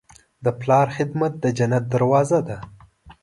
[0.43, 2.57] د پلار خدمت د جنت دروازه ده.